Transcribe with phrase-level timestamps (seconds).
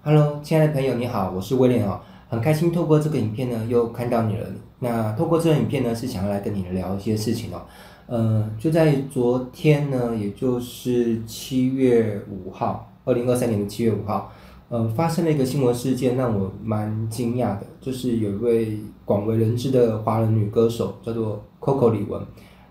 [0.00, 4.46] Hello，亲爱的朋友，你好，我是威廉哦，很开心透过这个影片呢，又看到你了。
[4.78, 7.62] 那透过这个影片呢，是想要来跟你聊一些事情哦。
[8.06, 14.32] 呃，就在昨天呢，也就是七月五号，二零二三年的七月五号，
[14.68, 22.20] 呃，发生了一个新闻事件，让我蛮惊讶的，就是有一位广为人知的华人女歌手，叫做 Coco 李玟，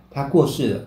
[0.10, 0.80] 她过世了。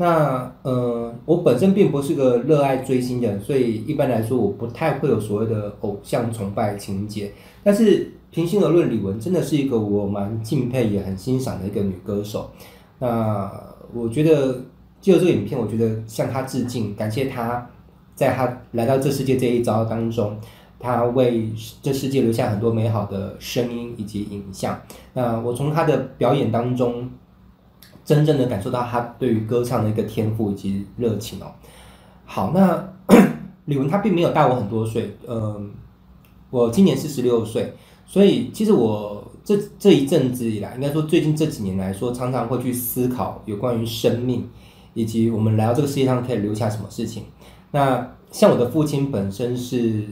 [0.00, 7.32] 那呃，我本身并不是个热爱追星的人，所以一般来说，我不太会有所谓的偶像崇拜情节。
[7.64, 12.48] 但是平心而论，李玟真的是一个我蛮敬佩也很欣赏的一个女歌手。
[13.00, 13.50] 那
[13.92, 14.62] 我觉得
[15.00, 17.68] 借这个影片，我觉得向她致敬，感谢她
[18.14, 20.38] 在她来到这世界这一遭当中，
[20.78, 21.50] 她为
[21.82, 24.80] 这世界留下很多美好的声音以及影像。
[25.12, 27.10] 那我从她的表演当中。
[28.08, 31.52] 真正的感受到他对于歌唱的一个天赋以及热情哦。
[32.24, 32.88] 好，那
[33.66, 35.70] 李玟他并没有大我很多岁，嗯，
[36.48, 37.74] 我今年四十六岁，
[38.06, 44.48] 所以其实我这这一阵子以来，应该说最近这几年来说，常常会去思考有关于生命
[44.94, 47.24] 以及我们来到这个世界上可以留下什么事情。
[47.72, 50.06] 那像我的父亲本身是，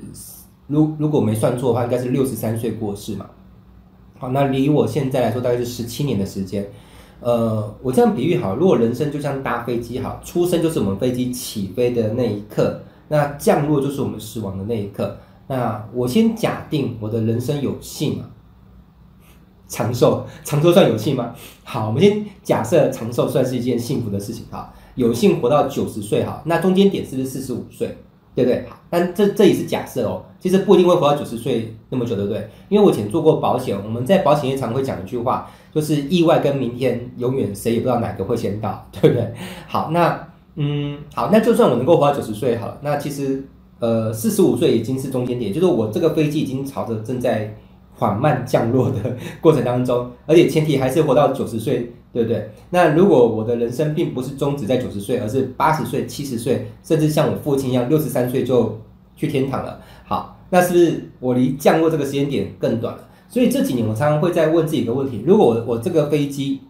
[0.66, 3.25] 如如果没算错的话，应该是六十三岁过世嘛。
[4.19, 6.69] 好，那离我现在来说大概是十七年的时间。
[7.20, 15.17] 呃，我这样比喻好，如果人生就像搭飞机好，出生就是我们飞机起飞的那一刻，那降落就是我们死亡的那一刻。
[15.48, 18.28] 那我先假定我的人生有幸啊，
[19.67, 21.34] 长寿， 长寿算有幸吗？
[21.64, 27.97] 好，我们先假设长寿算是一件幸福的事情哈，有幸活到九十岁哈，那中间点是不是四十五岁？
[28.34, 28.67] 对不对？
[28.91, 32.50] 但这这也是假设哦，其实不一定会活到九十岁那么久，对不对？
[32.69, 35.48] 因为我以前做过保险，我们在保险业常会讲一句话。
[35.77, 39.30] 就是意外跟明天，永远谁也不知道哪个会先到， 对不对？
[39.69, 43.44] 好，那嗯，好，那就算我能够活到九十岁好了，那其实
[43.78, 47.54] 呃，四十五岁已经是中间点，就是我这个飞机已经朝着正在
[47.94, 52.50] 缓慢降落的 过程当中，而且前提还是活到九十岁，对不对？
[52.70, 58.81] 那如果我的人生并不是终止在九十岁，而是八十岁、七十岁，甚至像我父亲一样六十三岁就
[59.14, 63.03] 去天堂了，好，那是不是我离降落这个时间点更短了？
[63.36, 66.62] 所以这几年，我常常会在问自己一个问题：如果我我这个飞机，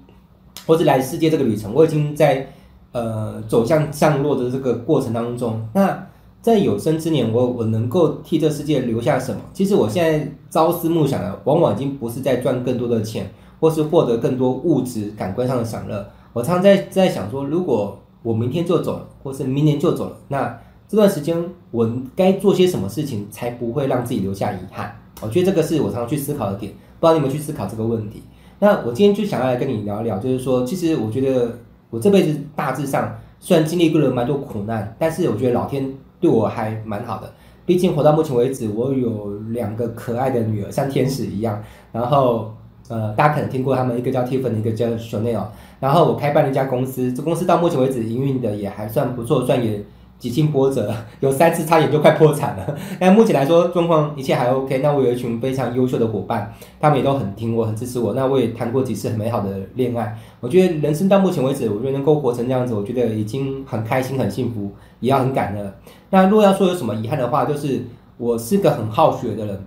[0.67, 2.45] 或是来世界这个旅程，我已经在
[2.91, 6.09] 呃走向降落的这个过程当中，那
[6.43, 9.41] 在有生之年，我我能够替这世界留下什么？
[9.53, 16.05] 其实我现在朝思暮想的，往往已经不是在赚更多的钱，或是获得更多物质感官上的享乐。
[16.33, 21.41] 我常常在在想说，如果我明天就走了，或是明年就走了，那这段时间
[21.71, 24.97] 我该做些什么事情，才不会让自己留下遗憾？
[25.23, 28.23] 我觉得这个是我常常去思考的点，不知道你有没有去思考这个问题？
[28.59, 31.51] 那我今天就想要来跟你聊一聊，就是说，其实我觉得
[31.91, 37.33] 我这辈子大致上虽然经历过了蛮多苦难，但是我觉得老天对我还蛮好的。
[37.65, 41.63] 毕竟活到目前为止，我有两个可爱的女儿，像天使一样。
[41.93, 42.55] 然后，
[42.89, 45.45] 呃，大家可能听过他们，一个叫 Tiffany，一个叫 Chanel。
[45.81, 49.83] 然后我开办了一家公司，这公司到目前为止营运的也还算不错，算也。
[50.19, 52.79] 几经波折， 有三次差点就快破产了。
[52.99, 54.79] 但目前来说，状况一切还 OK。
[54.79, 58.15] 那我有一群非常优秀的伙伴，他们也都很听我，很支持我。
[58.15, 60.19] 那我也谈过几次很美好的恋爱。
[60.41, 65.75] 我觉得人生到目前为止，我觉得能够活成这样子，我觉得已经很开心、很幸福，也要很感恩。
[66.11, 67.83] 那如果要说有什么遗憾的话，就是
[68.17, 69.67] 我是个很好学的人，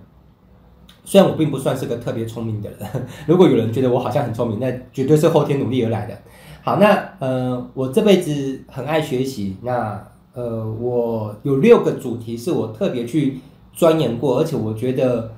[1.04, 2.78] 虽然我并不算是个特别聪明的人。
[3.26, 6.14] 如果有人觉得我好像很聪明，那绝对是后天努力而来的。
[6.62, 9.56] 好，那呃，我这辈子很爱学习。
[9.62, 10.02] 那
[10.32, 13.38] 呃，我有六个主题是我特别去
[13.72, 15.32] 钻研过，而且我觉得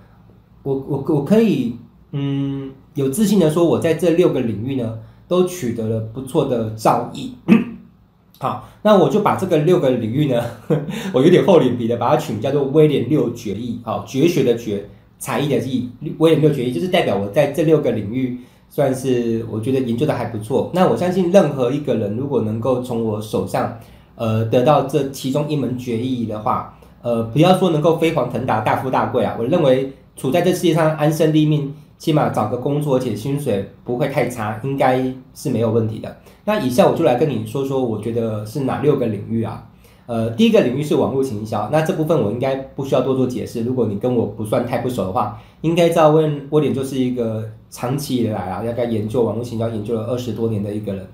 [0.62, 1.76] 我我我可以
[2.10, 7.30] 嗯有自信的说，我在这六个领域呢都取得了不错的造诣。
[8.38, 10.44] 好，那我就把这个六个领域呢，
[11.14, 14.86] 我有点厚脸皮的把它取名叫做威廉六绝艺，好，绝学的绝，
[15.18, 15.88] 才艺的艺，
[16.18, 20.70] 威廉六绝艺就是代表我在这六个领域算是我觉得研究的还不错。
[20.74, 23.78] 那我相信任何一个人如果能够从我手上。
[24.22, 36.18] 呃，得到这其中一门绝艺的话，呃，不要说能够飞黄腾达、大富大贵啊，我认为处在这世界上安身立命，起码找个工作，而且薪水不会太差，应该是没有问题的。
[36.44, 39.66] 那以下我就来跟你说说，我觉得是哪六个领域啊？
[40.06, 43.64] 呃，第一个领域是网络行销，那这部分我应该不需要多做解释。
[43.64, 51.04] 如果你跟我不算太不熟的话，应该知道问威廉就是一个长期以来啊，大概研究网络行销研究了二十多年的一个人。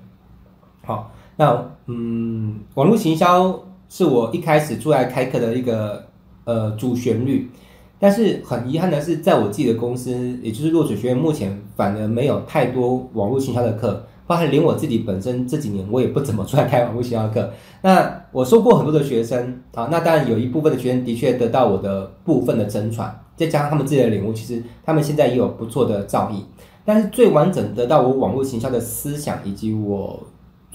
[0.85, 1.09] 好。
[1.39, 3.57] 那嗯，网络行销
[3.87, 6.03] 是我一开始出来开课的一个
[6.43, 7.49] 呃主旋律，
[7.97, 10.11] 但是很遗憾的是，在我自己的公司，
[10.43, 17.49] 也就是落水学院，目前反而没有太多网络行销的课，包含连我自己本身这几年我也不怎么出来开网络行销课。
[17.83, 26.41] 那我收过很多的学生啊，那当然有一部分的学生的确得到我的部分的真传，再加上他们自己的领悟，其实他们现在也有不错的造诣。
[26.83, 30.19] 但是最完整得到我网络行销的思想，以及我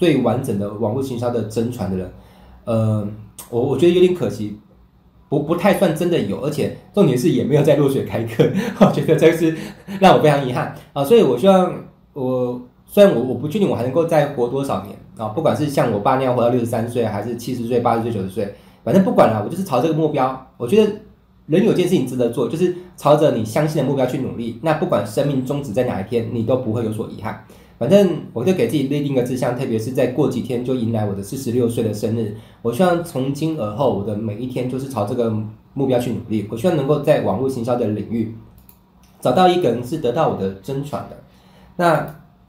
[0.05, 2.13] 最完整的网络行销的真传的人，
[2.65, 3.09] 呃，
[3.49, 4.59] 我我觉得有点可惜。
[5.31, 8.45] 不不太算真的有，而且重点是也没有在落水开课，
[8.79, 9.57] 我觉得这个是
[9.99, 11.03] 让我非常遗憾啊！
[11.03, 11.75] 所以我希望
[12.13, 18.55] 我虽然我我不确定我还能够再活多少年啊，不管是像我爸那样活到六十三岁，还是七十岁、八十岁、九十岁，
[18.85, 20.47] 反正不管了，我就是朝这个目标。
[20.59, 20.93] 我觉得
[21.47, 24.61] 人有件事情值得做，就是朝着你相信的目标去努力。
[24.63, 27.45] 那不管生命终止在哪一天，你都不会有所遗憾。
[27.79, 32.37] 反正我就给自己立定一个志向，特别是在过几天就迎来我的四十六岁的生日。
[32.63, 35.35] 我希望从今而后，我的每一天就是朝这个
[35.75, 36.47] 目标去努力。
[36.51, 38.35] 我希望能够在网络行销的领域
[39.21, 41.17] 找到一个人是得到我的真传的。
[41.77, 42.07] 那，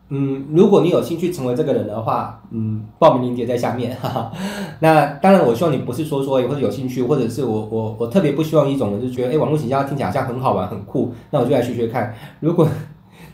[0.09, 3.95] 嗯，如果你有兴趣成为这个人的话，嗯，报名链接在下面。
[3.95, 4.31] 哈哈。
[4.79, 12.13] 那当然，我希望你不是说说或者有兴趣，或者是我我我特别不希望一种人就觉得，哎，网络行销听起来好像很好玩很酷，那我就来学学看。
[12.39, 12.67] 如果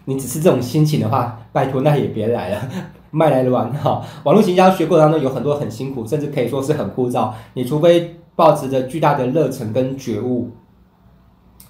[0.06, 2.62] 你只是这种心情的话，拜托那也别来了，
[3.12, 4.02] 卖来乱哈。
[4.24, 7.32] 网络行销学过程当中有很多很辛苦，甚至可以说是很枯燥。
[7.54, 10.50] 你除非抱持着巨大的热忱跟觉悟，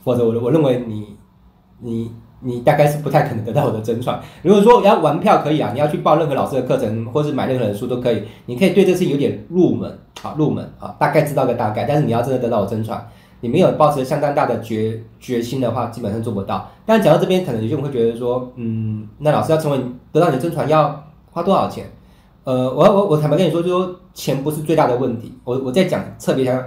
[0.04, 1.18] 或者我我认为你
[1.80, 4.19] 你你大概是不太可能得到我的真传。
[4.44, 8.24] 如果说要玩票可以啊，你要去报任何老师的课程，或是买任何的书都可以。
[8.45, 11.84] 你可以对这事有点入门啊，入门啊，大概知道个大概。
[11.84, 13.06] 但是你要真的得到我真传。
[13.42, 16.70] 你没有抱持相当大的决决心的话，基本上做不到。
[16.86, 19.80] 但讲到这边，可能有些人会觉得说，嗯，那老师要成为
[20.12, 21.92] 得到你的真传要花多少钱？
[22.44, 25.34] 呃，我我我坦白跟你说，就说钱不是最大的问题。
[25.44, 26.64] 我我在讲特别讲，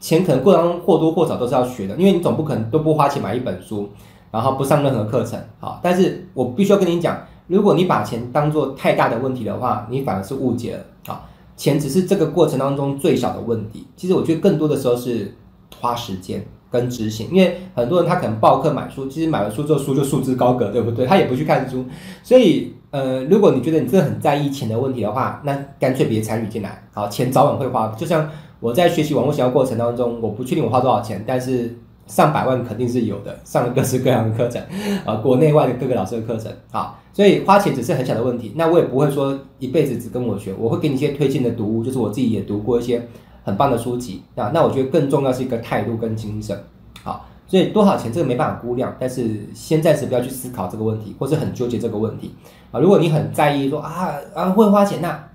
[0.00, 3.88] 钱可能过程当中或多或少都是要学的，因为你总不可能都不花钱买一本书，
[4.32, 5.38] 然后不上任何课程。
[5.60, 10.84] 好，但是我必须要跟你讲，如果你把钱当做太大的问题的话，你反而是误解了。
[11.06, 11.24] 好，
[11.56, 13.86] 钱只是这个过程当中最小的问题。
[13.96, 15.32] 其实我觉得更多的时候是。
[15.80, 21.06] 花时间跟执行，因为很多人他可能报课买书，其实买了书之后书就束之高阁，对不对？
[21.06, 21.84] 他也不去看书，
[22.22, 26.82] 所以呃，如果你觉得你真的很在意钱的问题的话，那干脆别参与进来。
[26.92, 27.88] 好，钱早晚会花。
[27.96, 28.28] 就像
[28.60, 31.76] 我在学习网络营销过程当中，我不确定我花多少钱，但是
[32.06, 34.62] 上百万肯定是有的，上了各式各样的课程，
[35.04, 36.50] 啊，国内外的各个老师的课程。
[36.70, 38.52] 好，所以花钱只是很小的问题。
[38.56, 43.06] 那我也不会说一辈子只跟我学，我会给你一些推荐的读物，就是我自己也读过一些。
[43.46, 46.60] 很棒的书籍啊，那我觉得更重要是一个态度跟精神，
[47.04, 52.34] 好，所以多少钱这个没办法估量，但是先暂时不要去思考这个问题，或是很纠结这个问题
[52.72, 52.80] 啊。
[52.80, 55.28] 如果你很在意说啊啊会花钱呐、啊，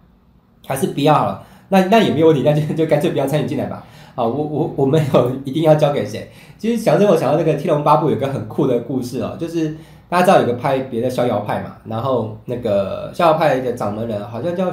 [0.68, 3.82] 还是不要了，那那也没有问题，那就就干脆不要参与进来吧。
[4.16, 6.30] 啊，我我我没有一定要交给谁。
[6.58, 9.78] 其实想着我想到那个《天龙八部》有个很酷的故事哦，就是
[10.10, 14.70] 大家知道有个派别的逍遥派嘛，然后那个逍遥派的掌门人好像叫。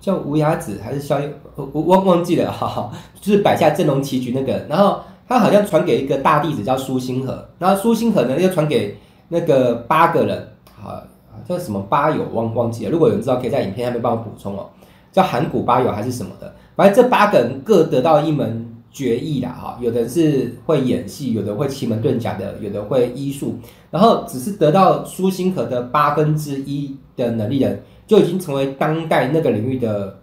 [0.00, 1.26] 叫无崖子还是逍遥？
[1.56, 4.64] 我忘忘记了，哈哈，就是摆下阵容棋局那个。
[4.68, 8.96] 然后他好像传给一个大弟子叫苏星河，然后苏星河呢又传给
[9.28, 10.48] 那个八个人，
[10.80, 11.02] 好
[11.48, 12.90] 叫什么八友忘忘记了。
[12.90, 14.66] 如果有人知道，可以在影片下面帮我补充哦。
[15.10, 16.54] 叫函谷八友还是什么的？
[16.76, 23.56] 反正这八个人各得到一门绝艺啦，哈，有的是会演戏，有的会奇门遁甲的，有的会医术，
[23.90, 27.80] 然后只是得到苏星河的八分之一的能力的。
[28.08, 30.18] 就已经成为当代那个领域的，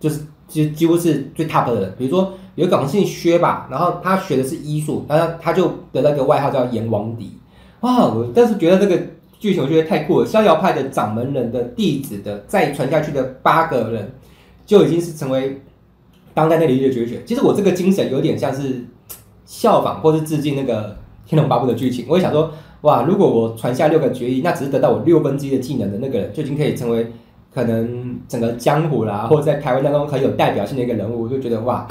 [0.00, 1.94] 就是几几乎是最 top 的人。
[1.98, 7.26] 比如说有一个好像姓薛吧，然后他学的是医术，然后他就得了一个外号叫阎王頔。
[7.80, 8.06] 哇！
[8.06, 8.98] 我但是觉得这个
[9.38, 10.26] 剧情我觉得太酷了。
[10.26, 14.10] 逍遥派的掌门人的弟子的再传下去的八个人，
[14.64, 15.60] 就已经是成为
[16.32, 17.22] 当代那领域的绝学。
[17.26, 18.82] 其实我这个精神有点像是
[19.44, 20.92] 效仿或是致敬那个
[21.28, 22.06] 《天龙八部》的剧情。
[22.08, 22.50] 我也想说。
[22.84, 23.02] 哇！
[23.02, 27.10] 如果我传下六个决议，那只是得到我六分之一的技能的那个人，就已经可以成为
[27.52, 31.88] 可能整个江湖啦，或者在台湾当中很有代表性的一个人物，我就觉得哇，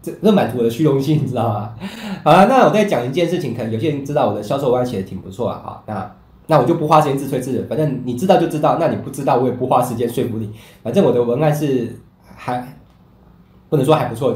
[0.00, 1.74] 这这满足我的虚荣心，你知道吗？
[2.22, 6.14] 好了，那我再讲一件事情，可能有些人知道我的销售文案写的挺不错啊，好，那
[6.46, 10.48] 那我就不花时间自吹自擂，反正你知道就知道，那你不知道我也不花时间说服你，
[10.84, 11.98] 反正我的文案是
[12.36, 12.64] 还
[13.68, 14.32] 不能说还不错，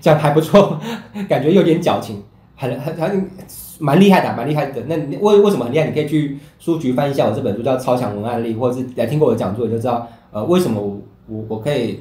[0.00, 0.78] 讲还不错，
[1.30, 2.22] 感觉有点矫情，
[2.54, 3.30] 很很很。
[3.78, 4.82] 蛮厉害的，蛮厉害的。
[4.86, 5.86] 那为为什么很厉害？
[5.86, 12.00] 你可以去书局翻一下我这本书，叫《超强文案力》，或者是来听过我讲座，就知道，呃，为什么我我可以，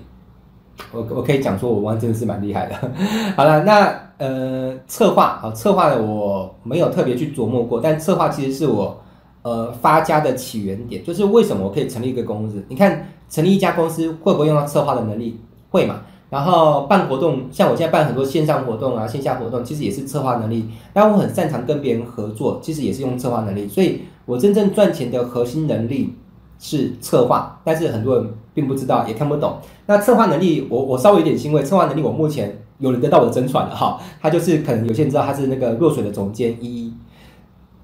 [0.92, 2.76] 我我可以讲说我文案真的是蛮厉害的。
[3.38, 9.00] 好了，那呃，策划啊，策划的我没有特别去琢磨过，但策划其实是我
[9.44, 12.64] 呃发家的起源点，就是为什么我可以成立一个公司？
[12.70, 15.40] 你看，成立一家公司会不会用到策划的能力？
[15.70, 16.02] 会嘛？
[16.30, 20.70] 然后办活动，像我现在办很多线上活动啊，线下活动，其实也是策划能力。
[20.92, 23.68] 但我很擅长跟别人合作，其实也是用策划能力。
[23.68, 26.14] 所以我真正赚钱的核心能力，
[26.60, 29.58] 是策划，但是很多人并不知道，也看不懂。
[29.86, 33.98] 那策划能力，我我稍微有点欣慰，策划能力我目前有人得到我的真传了哈。
[34.22, 36.94] 他就是可能有些人知道他是那个弱水的总监一一，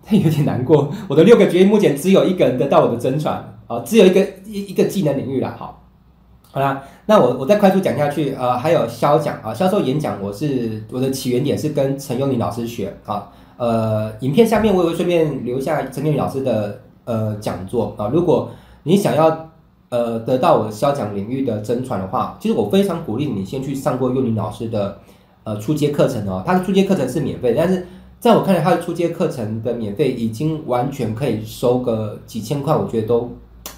[0.03, 0.91] 他 有点难过。
[1.07, 5.55] 我的六个决议目前只有一个人得到我的真传啊，只有一个一一个技能领域了。
[5.57, 5.82] 好，
[6.53, 8.35] 好啦，那我我再快速讲下去。
[8.35, 13.27] 呃，还有销讲啊，销售演讲，我是我的起源点是跟陈佑宁老师学啊。
[13.57, 18.11] 呃，影片下面我也会顺便留下陈佑宁老师的呃讲座啊。
[18.13, 18.51] 如果
[18.83, 19.49] 你想要
[19.89, 24.99] 呃得到我销讲领域的真传的话，其实我非常鼓励你先去上过幼宁老师的
[25.45, 26.43] 呃初阶课程哦。
[26.45, 27.87] 他的初阶课程是免费，但是
[28.19, 33.31] 在我看来，他的初阶课程的免费已经完全可以收个几千块，我觉得都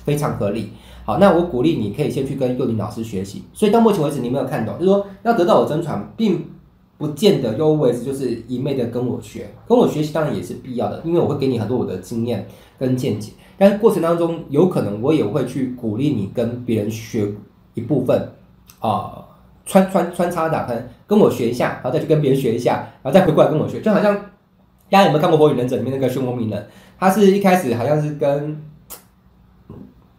[0.04, 0.72] 非常合理。
[1.06, 3.44] 好，那我鼓励你可以先去跟幼林老师学习。
[3.54, 6.44] 所以到目前为止，你没有看懂，就是说要得到我真传，并
[6.98, 12.48] 不见得又为就是一昧的跟我学，跟我学习当然也是必要的，因为我会给你很多我的经验
[12.80, 13.34] 跟见解。
[13.58, 17.32] 但是过程当中，有可能我也会去鼓励你跟别人学
[17.76, 18.30] 一部分，
[18.80, 19.24] 啊、
[19.66, 23.80] 穿穿穿插的，可能跟我学一下，然后再去跟别人学一下，然后再回过来跟我学。
[23.80, 24.16] 就好像
[24.90, 26.68] 大家有没有看过《火影忍者》里面那个漩涡鸣人？
[26.98, 28.62] 他是一开始好像是跟，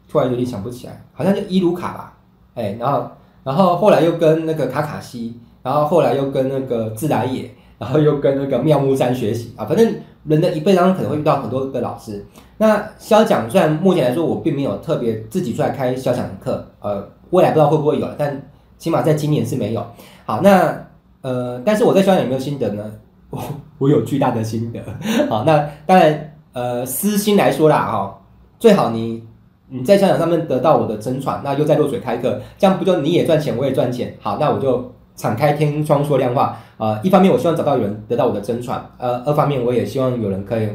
[0.08, 2.18] 突然有点想不起来，好像就伊鲁卡吧，
[2.54, 3.08] 哎，然后
[3.44, 9.94] 然后后来又跟那个卡卡西，然后后来又跟那个自来也，然后又跟那个妙木山学习啊，反正。
[10.26, 12.26] 人的一辈当中可能会遇到很多个老师。
[12.58, 18.42] 那销讲虽然目前来说我并没有特别自己出来开销讲的课，呃，未来不知道会不会有，但
[18.76, 19.86] 起码在今年是没有。
[20.24, 20.76] 好，那
[21.22, 22.82] 呃，但是我在销讲有没有心得呢？
[23.30, 23.40] 我
[23.78, 24.80] 我有巨大的心得。
[25.28, 28.16] 好，那当然呃，私心来说啦，哦，
[28.58, 29.22] 最好你
[29.68, 34.14] 你在销讲上面得到我的真传，那又在落水开课，这样不就你也赚钱，我也赚钱？
[34.20, 34.92] 好，那我就。
[35.18, 40.68] 敞开天窗说亮话，呃，一方面我希望找到有人得到我的真传，呃，二方面我也希望有人可以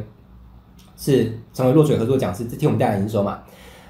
[0.98, 3.42] 是成为落水合作讲师，替我们带来营收嘛。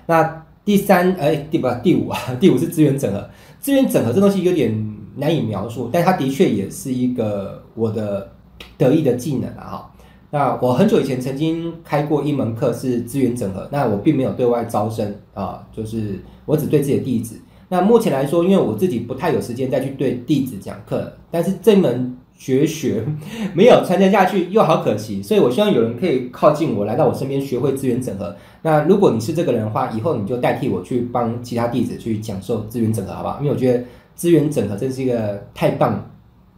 [0.08, 3.30] 那第三，哎，第不第五啊，第五是资源整合。
[3.62, 8.30] 资源整合这东西有点难以描述，但它的确也是一个我的
[8.78, 9.90] 得意的技能啊。
[10.32, 17.40] 那我很久以前曾经开过一门课是资源整合，那我并没有对外招生啊，就是我只对自己的弟子。
[17.68, 23.06] 那目前来说，因为我自己不太有时间再去对弟子讲课，但是这门绝学
[23.54, 28.36] 没有传承下去又好可惜，所以我希望有人可以靠近我，来到我身边学会资源整合。
[28.62, 33.38] 那如果你是这个人的话，以后你就代替我去帮其他弟子去讲授资源整合，好不好？
[33.40, 33.84] 因为我觉得
[34.16, 36.10] 资源整合真是一个太棒、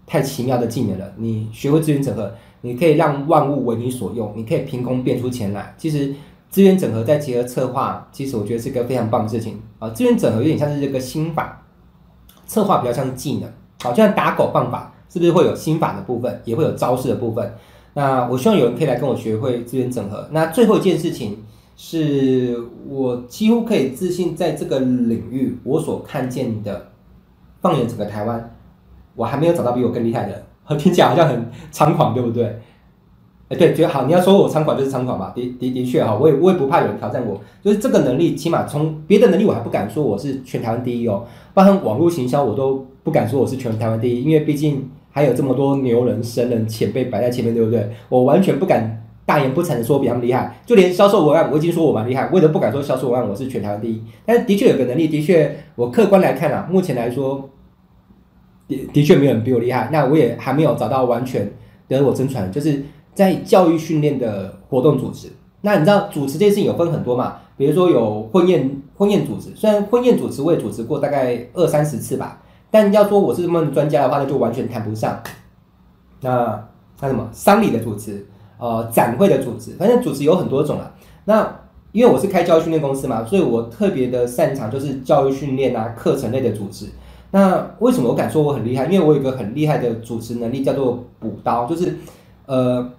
[0.08, 1.14] 太奇妙的技能了。
[1.18, 5.76] 你学会资源整合，你可以让万物为你所用，你可以凭空变出钱来。
[5.78, 6.16] 其实。
[6.54, 9.90] 资源整合再结合策划，其实我觉得是个非常棒的事情啊！
[9.90, 11.66] 资源整合有点像是这个心法，
[12.46, 13.52] 策划比较像是技能，
[13.82, 17.56] 好，就像打狗棒法，是不是会有心法的部分，也会有招式的部分？
[17.96, 20.28] 那我希望有人可以来跟我学会资源整合。
[20.30, 21.44] 那最后一件事情
[21.76, 22.56] 是
[22.88, 26.90] 我几乎可以自信，在这个领域我所看见的，
[27.62, 28.56] 放眼整个台湾，
[29.16, 30.44] 我还没有找到比我更厉害的。
[30.78, 32.60] 听起来好像很猖狂，对不对？
[33.50, 47.88] 哎，对，觉得好，你要说我猖狂就是猖狂吧，的的的确哈，我也我也不怕有人挑战我，就是这个能力，起码从别的能力我还不敢说我是全台湾第一哦，包含网络行销我都不敢说我是全台湾第一，因为毕竟还有这么多牛人、神人、前辈摆在前面，对不对？
[48.08, 57.50] 我完全不敢大言不惭的说比他们厉害，就连销售文案我已经说我蛮厉害，我也不敢说销售文案我是全台湾第一，但是的确有个能力，的确我客观来看啊，目前来说
[58.94, 61.52] 的确没有人比我厉害，那我也还没有找到完全
[61.88, 62.84] 得我真传，就是。
[63.16, 65.28] 在教育训练的活动组织，
[65.62, 67.36] 那你知道主持这件事情有分很多嘛？
[67.56, 75.22] 比如说有婚宴婚宴组织，虽然婚宴组织我也主持过大概二三十次吧，但要说我是什么专家的话，那就完全谈不上。
[76.22, 76.68] 那
[77.00, 78.26] 那什么丧礼的组织，
[78.58, 80.92] 呃，展会的组织，反正组织有很多种啊。
[81.26, 81.60] 那
[81.92, 86.88] 因为我是开教育训练公司嘛，所以我特别的擅长就是教育训练啊，课程类的组织。
[87.34, 88.86] 那为什么我敢说我很厉害？
[88.86, 91.98] 因为我有一个很厉害的主持能力，叫做补刀，就是
[92.46, 92.90] 呃。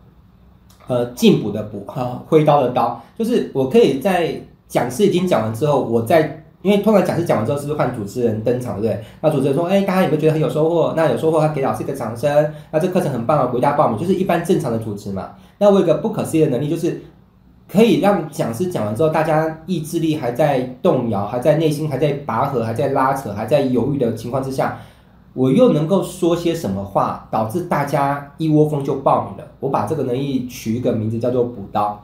[0.86, 4.38] 呃，进补的补，哈，挥刀的刀，就是我可以在
[4.68, 9.04] 讲师已经讲完之后，我在，因为通常讲师讲完之后，是不是换主持人登场，对不对？
[9.22, 10.92] 那主持人说，哎，大家有没有觉得很有收获？
[10.94, 12.52] 那有收获，他给老师一个掌声。
[12.70, 15.30] 那这课程很棒啊，回家报名，就是一般正常的主持嘛。
[15.56, 17.00] 那我有个不可思议的能力，就是
[17.74, 24.78] 可以让讲师讲完之后，大家意志力还在动摇，还在内心还在拔河，还在拉扯，还在犹豫的情况之下。
[25.32, 29.50] 我又能够说些什么话，导致大家一窝蜂就报名了？
[29.58, 32.00] 我把这个能力取一个名字叫做补刀。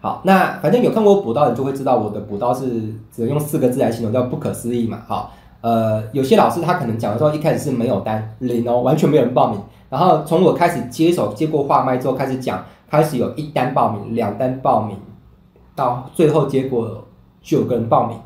[0.00, 2.66] 好，那反正有看过补刀的，就会知道我的补刀是
[3.14, 5.02] 只能用四个字来形容，叫不可思议嘛。
[5.06, 9.60] 好，呃，有些老师他可能讲的时候一开始是没有单零哦，完全没有人报名。
[9.90, 14.96] 然后从我开始接手接过话麦之后开始讲，开始有一单报名、两单报名，
[15.80, 17.06] 到最后结果
[17.40, 18.18] 九个人报名。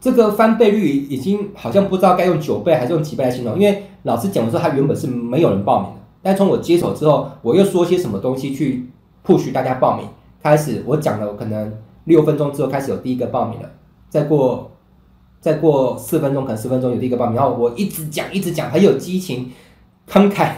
[0.00, 8.88] 这个翻倍率已经好像不知道该用九倍还是用几倍来形容，因为老师讲的时候，他原本是没有人报名的，但从我接手之后，我又说些什么东西去
[9.26, 10.06] push 大家报名。
[10.42, 13.68] 开始我讲了可能六分钟之后，开始有第一个报名了，
[14.08, 14.70] 再过
[15.40, 19.52] 再过四分钟，可能十分钟有第一个报名，然后我一直讲一直讲，很有激情、
[20.08, 20.52] 慷慨、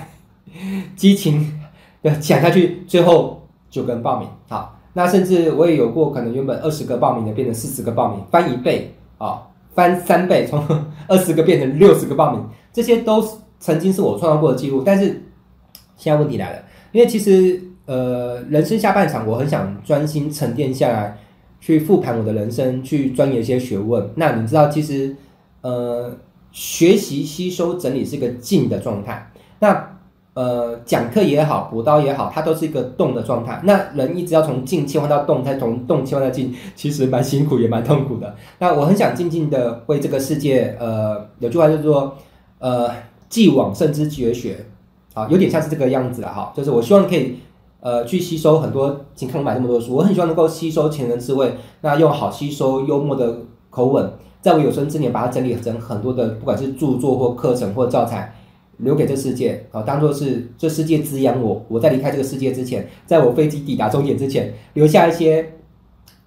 [0.94, 1.60] 激情
[2.02, 4.28] 的讲下去，最后九个人报名。
[4.48, 8.94] 好，那甚至我也有过可能原本二十个报名的变成四十个报名，翻一倍。
[9.18, 9.40] 啊、
[9.72, 10.60] 翻三倍，从
[11.06, 13.24] 二十个变成六十个报名，这些都
[13.60, 14.82] 曾经是我创造过的记录。
[14.84, 15.22] 但是
[15.96, 21.16] 现在问题来了，因为其实呃，人生下半场，我很想专心沉淀下来，
[21.60, 24.10] 去复盘我的人生，去钻研一些学问。
[24.16, 25.14] 那你知道，其实
[25.60, 26.16] 呃，
[26.50, 29.30] 学习、吸收、整理是一个静的状态。
[29.60, 29.91] 那
[30.34, 33.60] 呃，讲课也好，补刀也好，它都是一个动的状态。
[33.64, 38.34] 那人一直要从静切换到动，再从动切换到静，其实蛮辛苦，也蛮痛苦的。
[38.58, 42.16] 那我很想静静的为这个世界，呃，有句话就是说，
[42.60, 42.90] 呃，
[43.28, 44.64] 既往圣之绝学，
[45.12, 46.50] 啊，有点像是这个样子了哈。
[46.56, 47.36] 就是我希望可以，
[47.80, 53.36] 呃，去吸收很多，请看我买这么多书，我很希望能够吸收前人智慧，那用好吸收、幽默的
[53.68, 54.10] 口吻，
[54.40, 58.34] 在我有生之年把它整理成很多的，不管是著作或课程或教材。
[58.78, 61.64] 留给这世界啊，当做是这世界滋养我。
[61.68, 65.52] 我在离开这个世界之前，在我飞机抵达终点之前，留下一些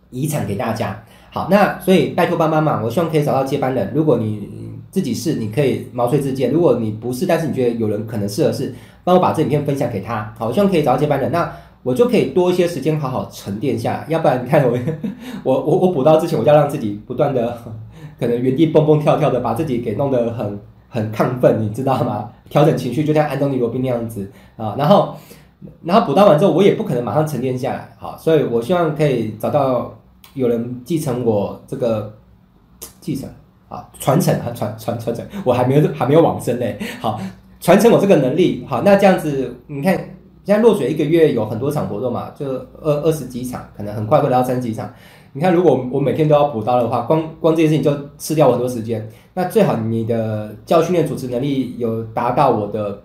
[0.10, 1.04] 遗产给大家。
[1.32, 3.92] 好，那所以拜托爸爸妈妈，我希望可以找到接班人。
[3.94, 4.48] 如果你
[4.90, 8.74] 自己是，你可以毛遂自荐；如果你不是，但是你觉得有人可能适合是，
[9.04, 10.34] 帮我把这影片分享给他。
[10.38, 11.52] 好，我希望可以找到接班人，那
[11.84, 14.06] 我就可以多一些时间好好沉淀下来。
[14.08, 14.78] 要不然你看我，
[15.44, 17.58] 我我我补刀之前，我就要让自己不断的
[18.18, 20.58] 可能原地蹦蹦跳跳的，把自己给弄得很。
[20.96, 22.30] 很亢奋，你知道吗？
[22.50, 24.76] 调整情绪，就像安东尼罗宾那样子啊。
[24.78, 25.14] 然后，
[25.84, 29.94] 然后补刀完之后，我也不可能马上沉淀下来，好，所以我希望可以找到
[30.34, 32.14] 有人继承我这个
[33.02, 33.30] 继承
[33.68, 36.66] 啊，传承啊，传传传承，我还没有还没有往生呢。
[37.02, 37.20] 好，
[37.60, 39.94] 传承我这个能力，好，那这样子，你看，
[40.46, 42.46] 现在落水一个月有很多场活动嘛，就
[42.82, 44.90] 二二十几场，可能很快会到三十几场。
[45.38, 49.06] 你看，如果我每天都要补刀的话，光光这件事情就吃掉我很多时间。
[49.34, 53.02] 那最好你的教训练主持能力有达到我的，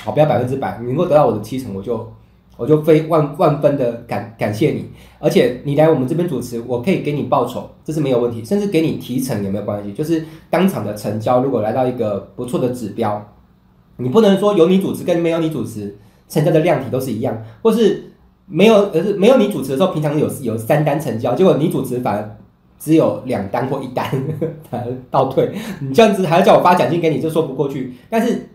[0.00, 2.10] 好，不要百分之百，你能够得到我的七成，我就
[2.56, 4.86] 我就非万万分的感感谢你。
[5.18, 9.92] 而且你来我们这边主持，我可以给你报酬，这是没有问题，甚至给你提成也没有关系。
[9.92, 13.22] 就是当场的成交，如果来到一个不错的指标，
[13.98, 15.94] 你不能说有你主持跟没有你主持
[16.26, 18.08] 成交的量体都是一样，或是。
[18.46, 22.36] 没有，而是没有你主持的时候，平常有有三单成交，结果你主持反而
[22.78, 24.04] 只有两单或一单，
[24.70, 25.50] 反而倒退。
[25.80, 27.94] 你这样子还要叫我发奖金给你，就说不过去。
[28.10, 28.48] 但是，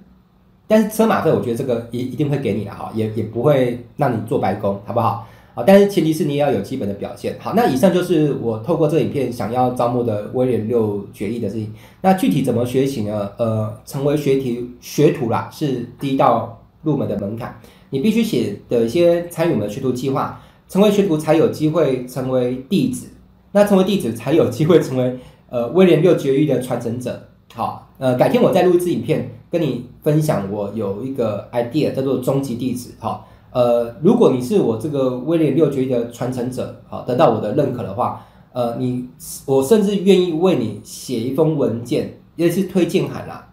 [0.67, 5.25] 但是车马费，我觉得这个一一定会给你的哈，也也不会让你做白工，好不好？
[5.55, 7.35] 好，但是前提是你也要有基本的表现。
[7.39, 11.73] 好，那以上就是我透过这影片想要招募的威廉六决议的事情。
[12.01, 13.31] 那具体怎么学习呢？
[13.37, 17.59] 呃，成为学徒学徒啦，是第一道入门的门槛。
[17.89, 23.07] 你必须写的一些参与我们的学徒计划，成为学徒才有机会成为弟子，
[23.53, 25.17] 那成为弟子才有机会成为
[25.49, 27.29] 呃威廉六绝育的传承者。
[27.53, 32.93] 好，呃，改天我再录一支影片跟你分享，我有一个 idea 叫做终极弟子。
[32.99, 39.07] 好，呃，如果你是我这个威廉六绝育的传承者，好，得到我的认可的话，呃，你
[39.45, 43.47] 我甚至愿意为你写一封文件，也是推荐函啦，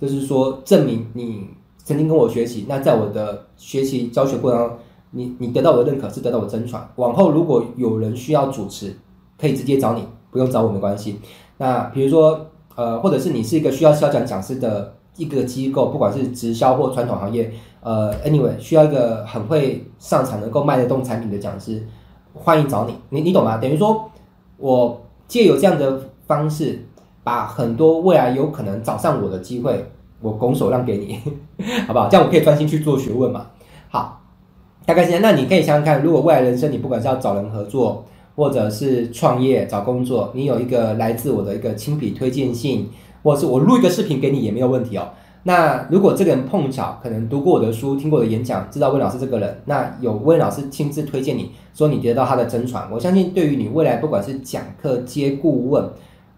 [0.00, 1.44] 就是说证明你。
[1.86, 4.76] 曾经跟我学习，那在我的学习教学过程中，
[5.12, 6.84] 你你得到我的认可是得到我真传。
[6.96, 8.92] 往后如果有人需要主持，
[9.38, 11.20] 可以直接找你，不用找我没关系。
[11.58, 12.44] 那比如说，
[12.74, 21.86] 呃，或者是你是一个需要销讲讲师的一个机构，不管是直销或传统行业，呃，anyway，需要一个很会上场能够卖得动产品的讲师，
[22.34, 22.94] 欢迎找你。
[23.10, 23.58] 你你懂吗？
[23.58, 24.10] 等于说，
[24.56, 26.84] 我借由这样的方式，
[27.22, 29.88] 把很多未来有可能找上我的机会。
[30.20, 31.18] 我拱手让给你，
[31.86, 32.08] 好不好？
[32.08, 33.46] 这样我可以专心去做学问嘛。
[33.88, 34.22] 好，
[34.84, 35.22] 大概是这样。
[35.22, 42.88] 那你可以想想看，如果未来人生你不管是要找人合作，或者是创业找工作，你有一个来自我的一个亲笔推荐信，
[43.22, 45.08] 或者是我录一个视频给你也没有问题哦。
[45.44, 55.88] 那如果这个人碰巧可能读过我的书，听过我的演讲，知道温老师这个人，那有温老师亲自推荐你说你得到他的真传，我相信对于你未来不管是讲课、接顾问，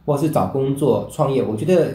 [0.05, 1.89] 或是找工作、创业，我觉得。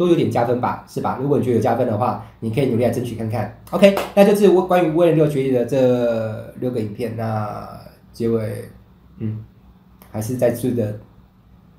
[0.00, 1.18] 都有点加分吧，是吧？
[1.20, 3.54] 如果你觉得有加分的话，你可以努力来争取看看。
[3.70, 7.14] OK，那就是我关于威廉六决议的这六个影片。
[7.18, 7.68] 那
[8.10, 8.64] 结尾，
[9.18, 9.44] 嗯，
[10.10, 10.98] 还是再次的，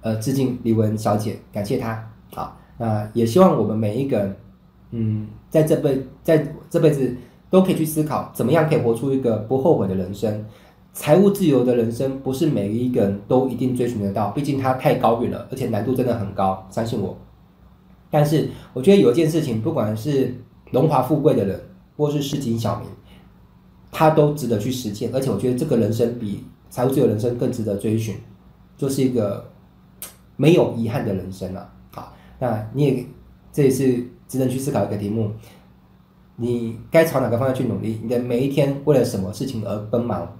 [0.01, 2.07] 呃，致敬李文小姐，感谢她。
[2.31, 4.35] 好，那也希望我们每一个人，
[4.91, 7.11] 嗯，在这辈在这辈子
[7.49, 10.45] 都可以去思考，怎么样可以活出一个不后悔的人生。
[10.93, 17.17] 财务自由的人生不是每一个人都一定追寻得到，毕竟它太高远了，而且难度真的很高，相信我。
[18.11, 20.35] 但是我觉得有一件事情，不管是
[20.69, 21.59] 荣华富贵的人，
[21.97, 22.87] 或是市井小民，
[23.91, 25.09] 他都值得去实践。
[25.13, 28.15] 而且我觉得这个人生比财务自由人生更值得追寻，
[28.77, 29.49] 就是一个
[30.35, 31.71] 没有遗憾的人生了。
[31.91, 33.05] 好，那你也
[33.53, 35.31] 这也是值得去思考一个题目。
[36.35, 37.99] 你该朝哪个方向去努力？
[38.01, 40.37] 你的每一天为了什么事情而奔忙？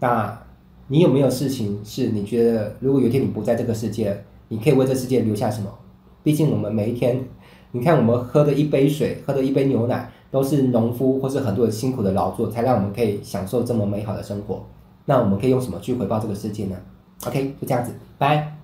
[0.00, 0.40] 那
[0.88, 5.70] 你有没有事情是你觉得，如果有一天你不在这个世界，你可以为这世界留下什么？
[6.22, 7.20] 毕竟我们每一天，
[7.72, 14.64] 你看我们喝的一杯水，喝的一杯牛奶，都是农夫或是很多人辛苦的劳作，才让我们可以享受这么美好的生活。
[15.04, 16.76] 那我们可以用什么去回报这个世界呢
[17.26, 18.61] ？OK，就这样子，拜。